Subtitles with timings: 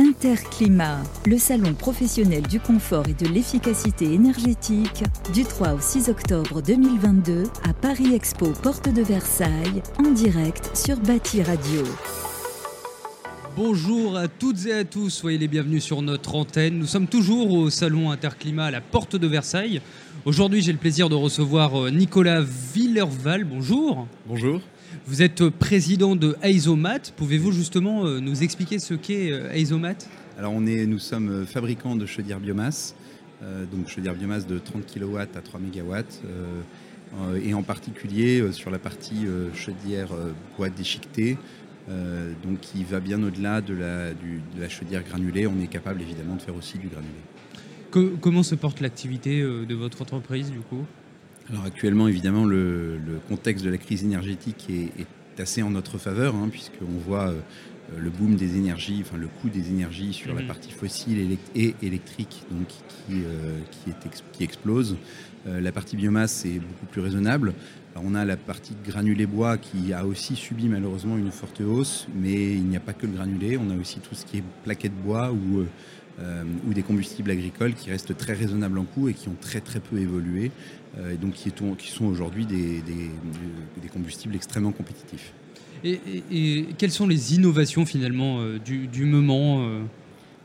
[0.00, 5.04] Interclimat, le salon professionnel du confort et de l'efficacité énergétique,
[5.34, 10.96] du 3 au 6 octobre 2022 à Paris Expo, porte de Versailles, en direct sur
[10.96, 11.82] Bâti Radio.
[13.56, 16.78] Bonjour à toutes et à tous, soyez les bienvenus sur notre antenne.
[16.78, 19.82] Nous sommes toujours au salon Interclimat à la porte de Versailles.
[20.26, 23.44] Aujourd'hui, j'ai le plaisir de recevoir euh, Nicolas Villerval.
[23.44, 24.06] Bonjour.
[24.26, 24.60] Bonjour.
[25.06, 27.10] Vous êtes président de Aizomat.
[27.16, 29.94] Pouvez-vous justement euh, nous expliquer ce qu'est euh, Aizomat?
[30.38, 32.94] Alors on est, nous sommes fabricants de chaudières biomasse,
[33.70, 36.02] donc chaudières biomasse de 30 kW à 3 MW,
[37.42, 40.08] et en particulier sur la partie chaudière
[40.56, 41.36] bois déchiquetée,
[41.90, 45.46] euh, donc qui va bien au-delà de la, de la chaudière granulée.
[45.46, 47.08] On est capable évidemment de faire aussi du granulé.
[47.90, 50.84] Comment se porte l'activité euh, de votre entreprise du coup?
[51.50, 55.06] Alors actuellement évidemment le, contexte de la crise énergétique est,
[55.40, 57.40] assez en notre faveur hein, puisqu'on voit euh,
[57.98, 60.48] le boom des énergies, enfin le coût des énergies sur la mhm.
[60.48, 63.14] partie fossile et électrique donc, qui,
[63.70, 64.96] qui, est, qui explose.
[65.46, 67.54] la partie biomasse est beaucoup plus raisonnable
[67.96, 72.52] on a la partie granulé bois qui a aussi subi malheureusement une forte hausse, mais
[72.52, 74.94] il n'y a pas que le granulé, on a aussi tout ce qui est plaquettes
[74.94, 75.64] bois ou,
[76.20, 79.60] euh, ou des combustibles agricoles qui restent très raisonnables en coût et qui ont très
[79.60, 80.50] très peu évolué,
[80.98, 81.50] euh, et donc qui,
[81.90, 82.82] sont aujourd'hui des,
[83.92, 85.32] combustibles extrêmement compétitifs.
[85.82, 89.64] Et, quelles sont les innovations finalement euh, du, moment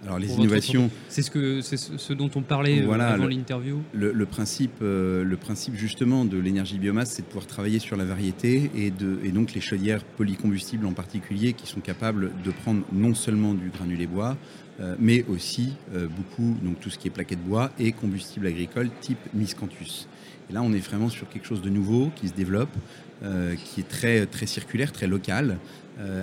[0.06, 3.82] alors les innovations, c'est ce que c'est ce dont on parlait euh, avant l'interview.
[3.94, 8.06] Le, principe, euh, le principe justement de l'énergie biomasse, c'est de pouvoir travailler sur la
[8.06, 12.84] variété et, de, et donc les chaudières polycombustibles en particulier, qui sont capables de prendre
[12.92, 14.38] non seulement du granulé bois,
[14.75, 19.20] euh, mais aussi beaucoup donc tout ce qui est plaquettes bois et combustible agricole type
[19.34, 20.08] miscanthus.
[20.50, 22.76] Et là, on est vraiment sur quelque chose de nouveau qui se développe,
[23.22, 25.58] qui est très très circulaire, très local,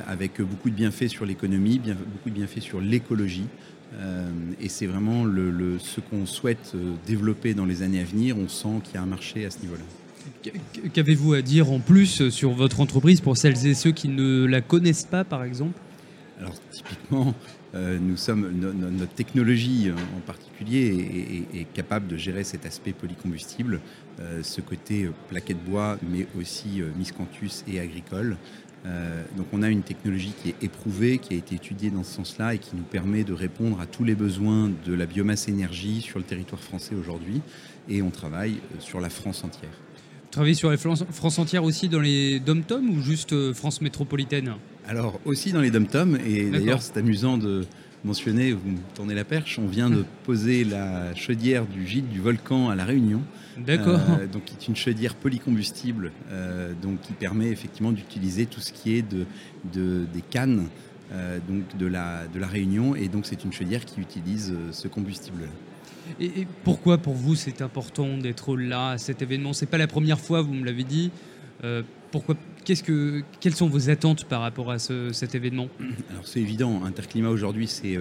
[0.06, 3.46] avec beaucoup de bienfaits sur l'économie, beaucoup de bienfaits sur l'écologie.
[4.00, 4.30] Euh,
[4.60, 8.36] et c'est vraiment le, ce qu'on souhaite euh, développer dans les années à venir.
[8.38, 9.82] On sent qu'il y a un marché à ce niveau-là.
[10.92, 14.60] Qu'avez-vous à dire en plus sur votre entreprise pour celles et ceux qui ne la
[14.60, 15.78] connaissent pas, par exemple?
[16.42, 17.34] Alors, typiquement,
[17.74, 23.80] euh, nous sommes, notre technologie en particulier est, capable de gérer cet aspect polycombustible,
[24.42, 28.36] ce côté plaquette bois, mais aussi miscanthus et agricole.
[28.84, 32.14] Euh, donc on a une technologie qui est éprouvée, qui a été étudiée dans ce
[32.14, 36.00] sens-là et qui nous permet de répondre à tous les besoins de la biomasse énergie
[36.00, 37.40] sur le territoire français aujourd'hui.
[37.88, 39.70] Et on travaille euh, sur la France entière.
[39.70, 44.54] Vous travaillez sur la France entière aussi dans les dom-tom ou juste euh, France métropolitaine?
[44.88, 47.64] Alors aussi dans les dom-tom et d'ailleurs c'est amusant de
[48.04, 52.20] mentionner, vous me tournez la perche, on vient de poser la chaudière du gîte du
[52.20, 53.22] volcan à La Réunion.
[53.58, 54.00] D'accord.
[54.10, 58.72] Euh, donc, qui est une chaudière polycombustible, euh, donc qui permet effectivement d'utiliser tout ce
[58.72, 59.26] qui est de,
[59.72, 60.68] des cannes
[61.12, 62.96] euh, donc de la, de la Réunion.
[62.96, 65.50] Et donc, c'est une chaudière qui utilise ce combustible-là.
[66.20, 69.52] Et, pourquoi pour vous c'est important d'être là à cet événement?
[69.52, 71.10] C'est pas la première fois, vous me l'avez dit.
[72.12, 75.66] Pourquoi quelles sont vos attentes par rapport à cet événement?
[76.10, 77.98] Alors c'est évident, Interclimat aujourd'hui c'est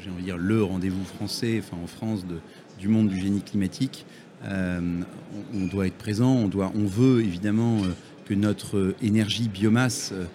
[0.00, 2.26] j'ai envie de dire le rendez-vous français, enfin en France
[2.78, 4.04] du monde du génie climatique.
[4.44, 5.00] Euh,
[5.54, 7.88] on, doit être présent, on, doit, on veut évidemment euh,
[8.26, 10.26] que notre énergie biomasse euh,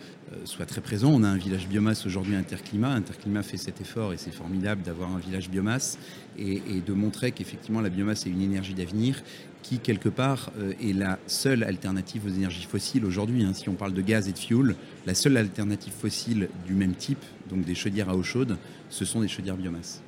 [0.45, 1.11] soit très présent.
[1.11, 2.89] On a un village biomasse aujourd'hui Interclimat.
[2.89, 5.97] Interclimat fait cet effort et c'est formidable d'avoir un village biomasse
[6.37, 9.21] et, de montrer qu'effectivement la biomasse est une énergie d'avenir
[9.63, 10.51] qui quelque part
[10.81, 13.43] est la seule alternative aux énergies fossiles aujourd'hui.
[13.43, 13.53] Hein.
[13.53, 14.75] Si on parle de gaz et de fioul,
[15.05, 18.57] la seule alternative fossile du même type, donc des chaudières à eau chaude,
[18.89, 20.01] ce sont des chaudières biomasse.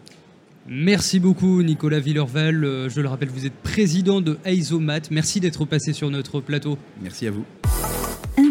[0.68, 2.64] Merci beaucoup Nicolas Villerval.
[2.64, 5.02] Euh, je le rappelle, vous êtes président de Aizomat.
[5.10, 6.78] Merci d'être passé sur notre plateau.
[7.02, 7.46] Merci à vous.